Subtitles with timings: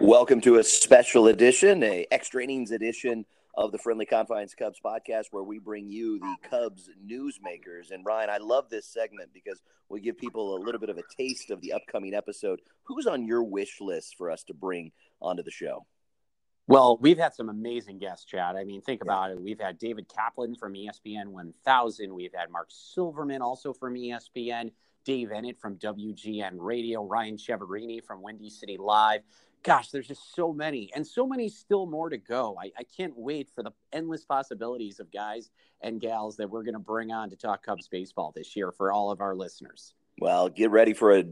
[0.00, 5.24] Welcome to a special edition, a extra innings edition of the Friendly Confines Cubs podcast,
[5.32, 7.90] where we bring you the Cubs newsmakers.
[7.90, 11.02] And Ryan, I love this segment because we give people a little bit of a
[11.16, 12.60] taste of the upcoming episode.
[12.84, 15.84] Who's on your wish list for us to bring onto the show?
[16.68, 18.54] Well, we've had some amazing guests, Chad.
[18.54, 19.40] I mean, think about it.
[19.40, 22.14] We've had David Kaplan from ESPN 1000.
[22.14, 24.70] We've had Mark Silverman also from ESPN.
[25.04, 29.22] Dave Eanet from WGN Radio, Ryan Chiaverini from Windy City Live
[29.62, 32.56] gosh, there's just so many and so many still more to go.
[32.60, 36.74] I, I can't wait for the endless possibilities of guys and gals that we're going
[36.74, 39.94] to bring on to talk Cubs baseball this year for all of our listeners.
[40.20, 41.24] Well, get ready for a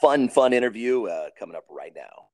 [0.00, 2.28] fun, fun interview uh, coming up right now.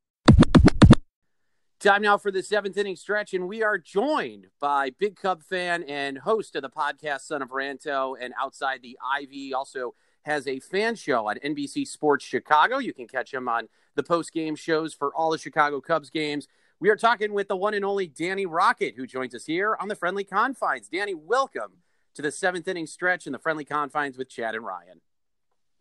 [1.84, 5.82] Time now for the seventh inning stretch, and we are joined by big Cub fan
[5.82, 9.52] and host of the podcast Son of Ranto and Outside the Ivy.
[9.52, 12.78] Also has a fan show on NBC Sports Chicago.
[12.78, 16.48] You can catch him on the post game shows for all the Chicago Cubs games.
[16.80, 19.88] We are talking with the one and only Danny Rockett, who joins us here on
[19.88, 20.88] the Friendly Confines.
[20.88, 21.82] Danny, welcome
[22.14, 25.02] to the seventh inning stretch in the Friendly Confines with Chad and Ryan.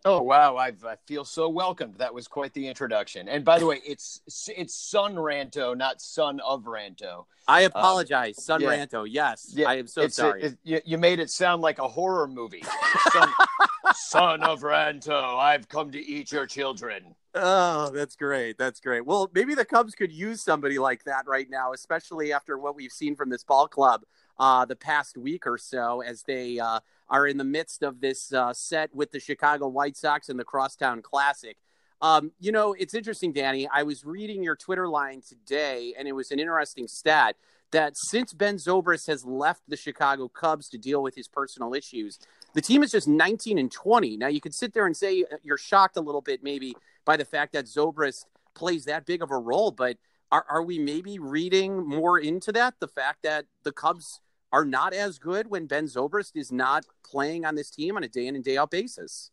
[0.06, 1.96] Oh wow, I've, i feel so welcomed.
[1.98, 3.30] That was quite the introduction.
[3.30, 4.22] And by the way, it's
[4.56, 7.26] it's Son Ranto, not Son of Ranto.
[7.48, 8.70] I um, apologize, um, Son yeah.
[8.70, 9.06] Ranto.
[9.10, 10.44] Yes, yeah, I am so sorry.
[10.44, 12.64] it, you, you, made it sound like a horror movie.
[13.12, 13.30] son,
[13.96, 17.16] son of Ranto, I've come to eat your children.
[17.36, 18.58] Oh, that's great.
[18.58, 19.06] That's great.
[19.06, 22.92] Well, maybe the Cubs could use somebody like that right now, especially after what we've
[22.92, 24.04] seen from this ball club
[24.38, 26.80] uh, the past week or so, as they uh,
[27.14, 30.44] are in the midst of this uh, set with the Chicago White Sox and the
[30.44, 31.56] Crosstown Classic.
[32.02, 33.70] Um, you know, it's interesting, Danny.
[33.72, 37.36] I was reading your Twitter line today, and it was an interesting stat
[37.72, 42.18] that since Ben Zobrist has left the Chicago Cubs to deal with his personal issues,
[42.56, 44.18] the team is just 19 and 20.
[44.18, 46.76] Now, you could sit there and say uh, you're shocked a little bit, maybe
[47.06, 48.26] by the fact that Zobrist
[48.56, 49.70] plays that big of a role.
[49.70, 49.98] But
[50.32, 52.80] are, are we maybe reading more into that?
[52.80, 54.20] The fact that the Cubs
[54.54, 58.08] are not as good when Ben Zobrist is not playing on this team on a
[58.08, 59.32] day in and day out basis.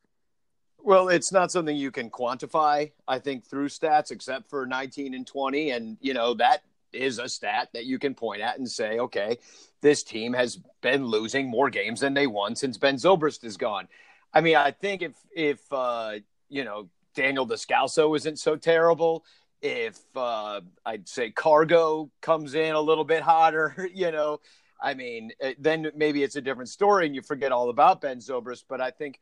[0.82, 5.26] Well, it's not something you can quantify, I think, through stats, except for 19 and
[5.26, 5.72] 20.
[5.72, 6.62] And, you know, that
[6.94, 9.38] is a stat that you can point at and say, okay,
[9.82, 13.88] this team has been losing more games than they won since Ben Zobrist is gone.
[14.32, 16.14] I mean, I think if, if, uh,
[16.48, 19.24] you know, Daniel Descalso isn't so terrible.
[19.60, 24.40] If uh, I'd say Cargo comes in a little bit hotter, you know,
[24.82, 28.18] I mean, eh, then maybe it's a different story and you forget all about Ben
[28.18, 28.64] Zobrist.
[28.68, 29.20] But I think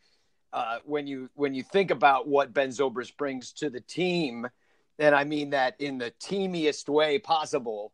[0.52, 4.46] uh, when you when you think about what Ben Zobrist brings to the team,
[4.98, 7.92] and I mean that in the teamiest way possible,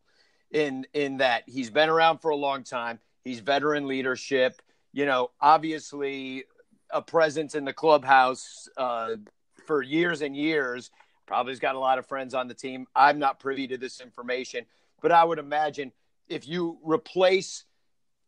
[0.51, 4.61] in in that he's been around for a long time, he's veteran leadership.
[4.93, 6.45] You know, obviously
[6.91, 8.69] a presence in the clubhouse.
[8.77, 9.17] Uh,
[9.65, 10.91] for years and years.
[11.27, 12.87] Probably has got a lot of friends on the team.
[12.95, 14.67] I'm not privy to this information,
[15.01, 15.93] but I would imagine
[16.29, 17.65] if you replace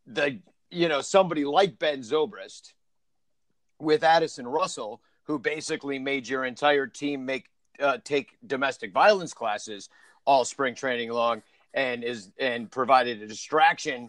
[0.07, 0.41] the,
[0.71, 2.73] you know, somebody like Ben Zobrist
[3.79, 7.47] with Addison Russell, who basically made your entire team make
[7.81, 9.91] uh, take domestic violence classes
[10.25, 11.43] all spring training long
[11.75, 14.09] and is and provided a distraction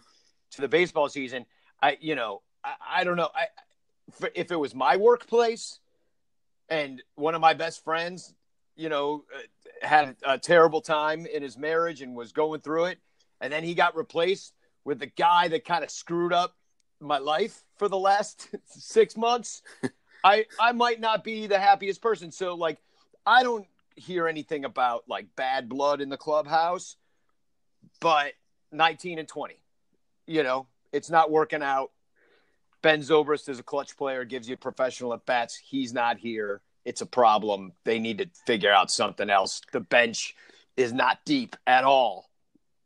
[0.52, 1.46] to the baseball season.
[1.82, 3.30] I, you know, I, I don't know.
[3.36, 3.48] I,
[4.36, 5.80] if it was my workplace,
[6.70, 8.34] and one of my best friends,
[8.76, 13.00] you know, uh, had a terrible time in his marriage and was going through it,
[13.42, 14.54] and then he got replaced
[14.84, 16.56] with the guy that kind of screwed up
[17.00, 19.62] my life for the last six months.
[20.24, 22.32] I I might not be the happiest person.
[22.32, 22.80] So like,
[23.26, 26.96] I don't hear anything about like bad blood in the clubhouse,
[28.00, 28.34] but
[28.72, 29.56] 19 and 20,
[30.26, 31.92] you know, it's not working out.
[32.82, 35.56] Ben Zobrist is a clutch player, gives you professional at bats.
[35.56, 36.62] He's not here.
[36.86, 37.74] It's a problem.
[37.84, 39.62] They need to figure out something else.
[39.74, 40.36] The bench
[40.78, 42.28] is not deep at all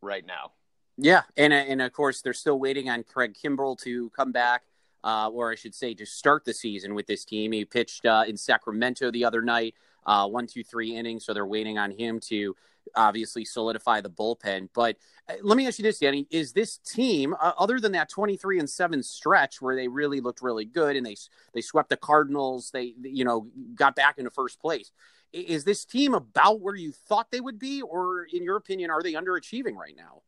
[0.01, 0.51] right now.
[0.97, 4.63] Yeah, and and of course they're still waiting on Craig Kimbrel to come back,
[5.03, 7.53] uh, or I should say to start the season with this team.
[7.53, 9.73] He pitched uh, in Sacramento the other night,
[10.05, 12.55] uh, one, two, three innings, so they're waiting on him to
[12.95, 14.69] obviously solidify the bullpen.
[14.73, 14.97] But
[15.29, 18.59] uh, let me ask you this, Danny: Is this team, uh, other than that twenty-three
[18.59, 21.15] and seven stretch where they really looked really good and they
[21.53, 24.91] they swept the Cardinals, they you know got back into first place?
[25.33, 29.01] Is this team about where you thought they would be, or in your opinion, are
[29.01, 30.21] they underachieving right now?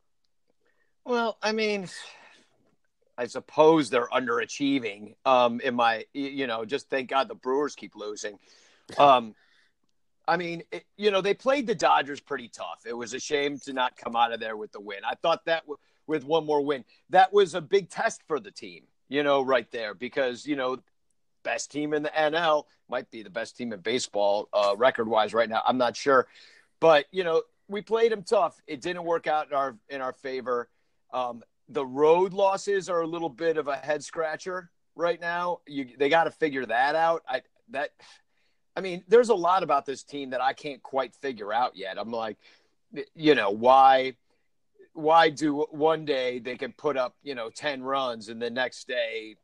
[1.04, 1.88] Well, I mean,
[3.18, 5.14] I suppose they're underachieving.
[5.26, 8.38] Um, in my, you know, just thank God the Brewers keep losing.
[8.98, 9.34] Um,
[10.26, 12.84] I mean, it, you know, they played the Dodgers pretty tough.
[12.86, 15.00] It was a shame to not come out of there with the win.
[15.06, 18.50] I thought that w- with one more win, that was a big test for the
[18.50, 18.84] team.
[19.08, 20.78] you know, right there because, you know,
[21.44, 25.32] best team in the NL might be the best team in baseball uh, record wise
[25.32, 25.62] right now.
[25.66, 26.26] I'm not sure.
[26.80, 28.60] But, you know, we played them tough.
[28.66, 30.68] It didn't work out in our in our favor.
[31.12, 35.60] Um, the road losses are a little bit of a head scratcher right now.
[35.66, 37.22] You they got to figure that out.
[37.28, 37.90] I that
[38.76, 41.96] I mean, there's a lot about this team that I can't quite figure out yet.
[41.98, 42.36] I'm like,
[43.14, 44.16] you know, why
[44.92, 48.86] why do one day they can put up, you know, 10 runs and the next
[48.86, 49.36] day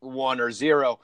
[0.00, 0.98] one or zero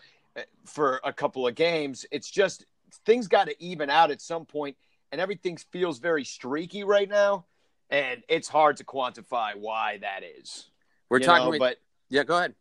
[0.65, 2.07] for a couple of games.
[2.11, 2.65] It's just
[3.05, 4.77] things got to even out at some point
[5.13, 7.47] and everything feels very streaky right now
[7.91, 10.67] and it's hard to quantify why that is.
[11.09, 11.79] We're talking know, with, but
[12.11, 12.55] yeah, go ahead.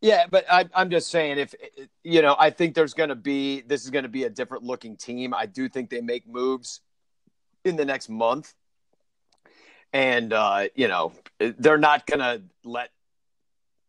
[0.00, 1.54] Yeah, but I, am just saying, if
[2.04, 4.64] you know, I think there's going to be this is going to be a different
[4.64, 5.34] looking team.
[5.34, 6.80] I do think they make moves
[7.64, 8.54] in the next month,
[9.92, 12.90] and uh, you know, they're not going to let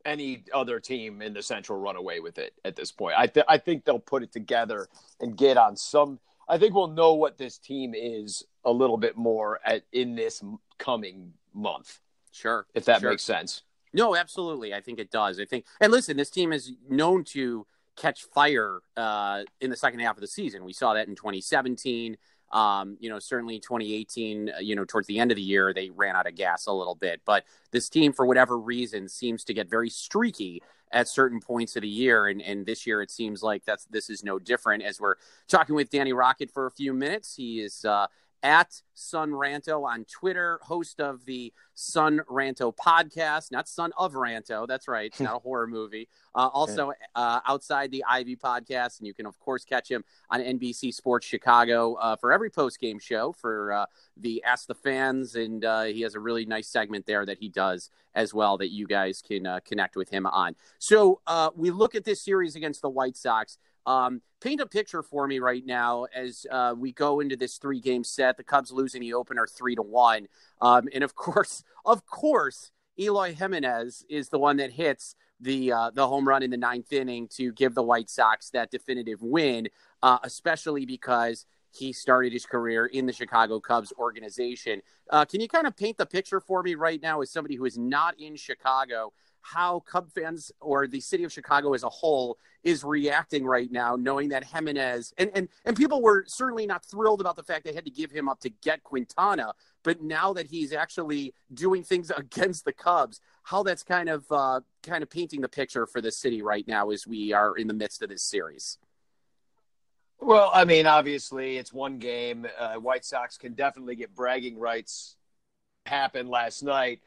[0.05, 3.15] any other team in the Central run away with it at this point.
[3.17, 4.87] I th- I think they'll put it together
[5.19, 6.19] and get on some.
[6.47, 10.43] I think we'll know what this team is a little bit more at in this
[10.77, 11.99] coming month.
[12.31, 13.11] Sure, if that sure.
[13.11, 13.63] makes sense.
[13.93, 14.73] No, absolutely.
[14.73, 15.39] I think it does.
[15.39, 17.65] I think, and listen, this team is known to
[17.95, 20.63] catch fire uh, in the second half of the season.
[20.63, 22.17] We saw that in 2017.
[22.51, 25.89] Um, you know, certainly 2018, uh, you know, towards the end of the year, they
[25.89, 27.21] ran out of gas a little bit.
[27.25, 30.61] But this team, for whatever reason, seems to get very streaky
[30.91, 32.27] at certain points of the year.
[32.27, 34.83] And, and this year, it seems like that's this is no different.
[34.83, 35.15] As we're
[35.47, 38.07] talking with Danny Rockett for a few minutes, he is uh,
[38.43, 44.67] at Son Ranto on Twitter, host of the Son Ranto podcast, not Son of Ranto.
[44.67, 45.07] That's right.
[45.07, 46.09] It's not a horror movie.
[46.35, 48.99] Uh, also, uh, outside the Ivy podcast.
[48.99, 52.79] And you can, of course, catch him on NBC Sports Chicago uh, for every post
[52.79, 53.85] game show for uh,
[54.17, 55.35] the Ask the Fans.
[55.35, 58.69] And uh, he has a really nice segment there that he does as well that
[58.69, 60.55] you guys can uh, connect with him on.
[60.79, 61.21] So
[61.55, 63.57] we look at this series against the White Sox.
[63.85, 67.79] Um, paint a picture for me right now as uh, we go into this three
[67.79, 68.37] game set.
[68.37, 70.27] The Cubs losing the opener three to one,
[70.61, 75.91] um, and of course, of course, Eloy Jimenez is the one that hits the uh,
[75.91, 79.69] the home run in the ninth inning to give the White Sox that definitive win,
[80.03, 84.81] uh, especially because he started his career in the Chicago Cubs organization.
[85.09, 87.65] Uh, can you kind of paint the picture for me right now as somebody who
[87.65, 89.11] is not in Chicago?
[89.41, 93.95] how Cub fans or the city of Chicago as a whole is reacting right now,
[93.95, 97.73] knowing that Jimenez and, and, and people were certainly not thrilled about the fact they
[97.73, 99.53] had to give him up to get Quintana.
[99.83, 104.61] But now that he's actually doing things against the Cubs, how that's kind of uh,
[104.83, 107.73] kind of painting the picture for the city right now as we are in the
[107.73, 108.77] midst of this series.
[110.21, 112.45] Well, I mean, obviously it's one game.
[112.57, 115.15] Uh, White Sox can definitely get bragging rights.
[115.85, 116.99] Happened last night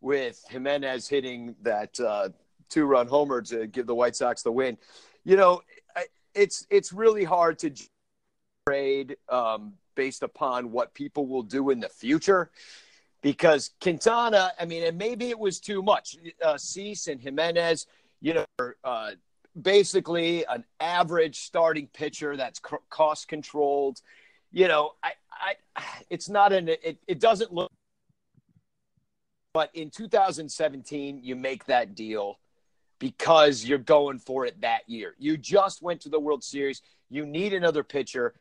[0.00, 2.28] with Jimenez hitting that uh,
[2.68, 4.78] two run homer to give the White Sox the win.
[5.24, 5.62] You know,
[6.34, 7.72] it's it's really hard to
[8.66, 12.50] trade um, based upon what people will do in the future
[13.22, 16.16] because Quintana, I mean, and maybe it was too much.
[16.44, 17.86] Uh, Cease and Jimenez,
[18.20, 18.46] you know,
[18.84, 19.12] uh,
[19.60, 22.60] basically an average starting pitcher that's
[22.90, 24.00] cost controlled.
[24.52, 25.12] You know, I,
[25.76, 27.70] I, it's not an, it, it doesn't look
[29.58, 32.38] but in 2017, you make that deal
[33.00, 35.14] because you're going for it that year.
[35.18, 36.82] You just went to the World Series.
[37.10, 38.34] You need another pitcher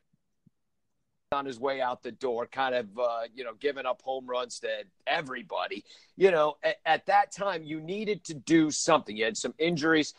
[1.32, 4.60] on his way out the door, kind of, uh, you know, giving up home runs
[4.60, 4.70] to
[5.08, 5.84] everybody.
[6.16, 9.18] You know, at, at, that time, you needed to do something.
[9.18, 10.14] You had some injuries.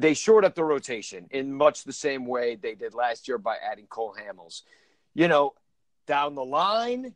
[0.00, 3.56] They shored up the rotation in much the same way they did last year by
[3.56, 4.62] adding Cole Hamels.
[5.12, 5.54] You know,
[6.06, 7.14] down the line,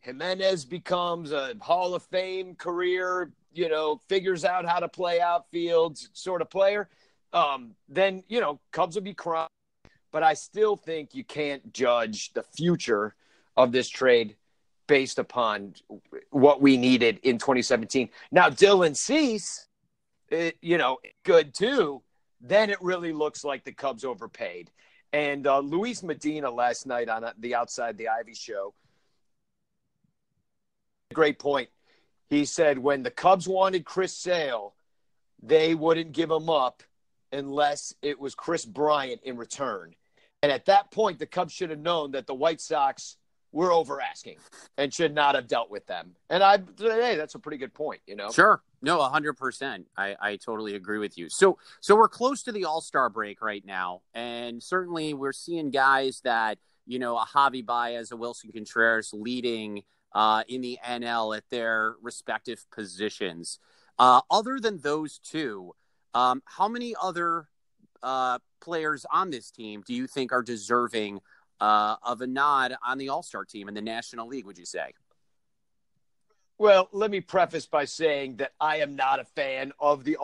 [0.00, 5.98] Jimenez becomes a Hall of Fame career, you know, figures out how to play outfield
[6.14, 6.88] sort of player,
[7.34, 9.48] um, then, you know, Cubs will be crying.
[10.10, 13.14] But I still think you can't judge the future
[13.58, 14.36] of this trade
[14.86, 15.74] based upon
[16.30, 18.08] what we needed in 2017.
[18.32, 19.68] Now, Dylan Cease,
[20.30, 22.02] it, you know, good too.
[22.40, 24.70] Then it really looks like the Cubs overpaid.
[25.12, 28.74] And uh, Luis Medina last night on the Outside the Ivy show
[31.14, 31.68] great point.
[32.28, 34.74] He said when the Cubs wanted Chris Sale,
[35.42, 36.82] they wouldn't give him up
[37.32, 39.94] unless it was Kris Bryant in return.
[40.42, 43.16] And at that point, the Cubs should have known that the White Sox
[43.52, 44.36] were over asking
[44.78, 46.12] and should not have dealt with them.
[46.30, 48.30] And I, hey, that's a pretty good point, you know?
[48.30, 48.62] Sure.
[48.82, 49.86] No, hundred percent.
[49.96, 51.28] I, I totally agree with you.
[51.28, 55.70] So, so we're close to the All Star break right now, and certainly we're seeing
[55.70, 56.58] guys that
[56.90, 61.94] you know, a Javi Baez, a Willson Contreras leading uh, in the NL at their
[62.02, 63.60] respective positions.
[63.96, 65.72] Uh, other than those two,
[66.14, 67.46] um, how many other
[68.02, 71.20] uh, players on this team do you think are deserving
[71.60, 74.46] uh, of a nod on the All Star team in the National League?
[74.46, 74.92] Would you say?
[76.60, 80.18] Well, let me preface by saying that I am not a fan of the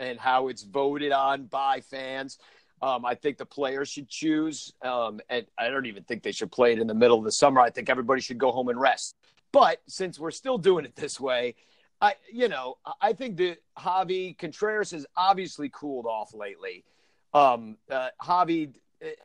[0.00, 2.38] and how it's voted on by fans.
[2.82, 6.50] Um, I think the players should choose, um, and I don't even think they should
[6.50, 7.60] play it in the middle of the summer.
[7.60, 9.14] I think everybody should go home and rest.
[9.52, 11.54] But since we're still doing it this way,
[12.00, 16.84] I, you know, I think that Javi Contreras has obviously cooled off lately.
[17.32, 18.74] Um, uh, Javi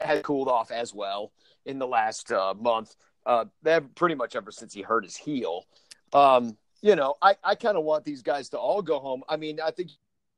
[0.02, 1.32] has cooled off as well
[1.66, 2.96] in the last uh, month.
[3.26, 3.46] Uh,
[3.96, 5.66] pretty much ever since he hurt his heel.
[6.14, 9.24] Um, you know, I, I kind of want these guys to all go home.
[9.30, 9.92] I mean, I think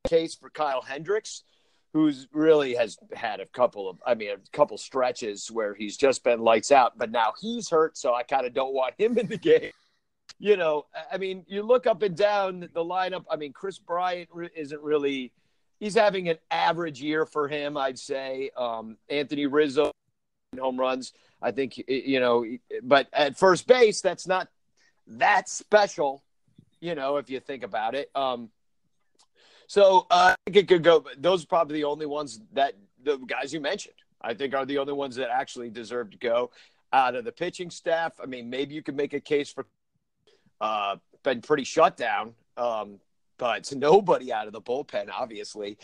[0.06, 1.44] case for Kyle Hendricks,
[1.92, 6.24] who's really has had a couple of, I mean, a couple stretches where he's just
[6.24, 9.28] been lights out, but now he's hurt, so I kind of don't want him in
[9.28, 9.70] the game
[10.38, 13.24] you know, I mean, you look up and down the lineup.
[13.30, 15.32] I mean, Kris Bryant isn't really,
[15.82, 18.52] he's having an average year for him, I'd say.
[18.56, 19.90] Um, Anthony Rizzo,
[20.56, 21.12] home runs,
[21.42, 22.46] I think, you know,
[22.84, 24.46] but at first base, that's not
[25.08, 26.22] that special,
[26.78, 28.12] you know, if you think about it.
[28.14, 28.50] Um,
[29.66, 31.04] so uh, I think it could go.
[31.18, 34.78] Those are probably the only ones that the guys you mentioned, I think, are the
[34.78, 36.52] only ones that actually deserve to go
[36.92, 38.12] out of the pitching staff.
[38.22, 39.66] I mean, maybe you could make a case for
[40.60, 42.34] uh, been pretty shut down.
[42.56, 43.00] Um,
[43.42, 45.76] but nobody out of the bullpen, obviously.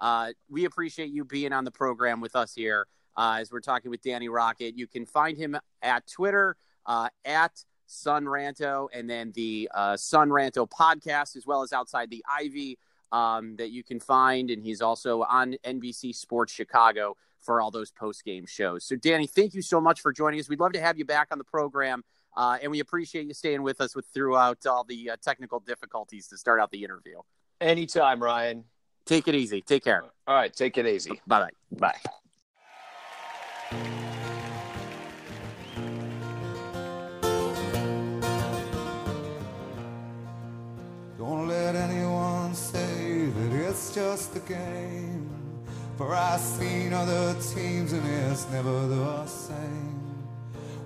[0.00, 3.88] Uh, we appreciate you being on the program with us here uh, as we're talking
[3.88, 4.76] with Danny Rockett.
[4.76, 7.52] You can find him at Twitter uh, at
[7.86, 12.80] Son Ranto and then the uh, Son Ranto podcast, as well as Outside the Ivy
[13.12, 14.50] um, that you can find.
[14.50, 18.84] And he's also on NBC Sports Chicago for all those post game shows.
[18.84, 20.48] So, Danny, thank you so much for joining us.
[20.48, 22.02] We'd love to have you back on the program.
[22.38, 26.28] Uh, and we appreciate you staying with us with throughout all the uh, technical difficulties
[26.28, 27.16] to start out the interview.
[27.60, 28.62] Anytime, Ryan.
[29.04, 29.60] Take it easy.
[29.60, 30.04] Take care.
[30.24, 30.54] All right.
[30.54, 31.20] Take it easy.
[31.26, 31.92] Bye bye.
[31.92, 31.98] Bye.
[41.18, 45.28] Don't let anyone say that it's just a game.
[45.96, 49.97] For I've seen other teams and it's never the same.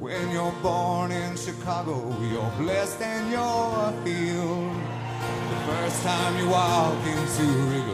[0.02, 4.74] When you're born in Chicago, you're blessed and you're healed.
[5.48, 7.91] The first time you walk into Wrigley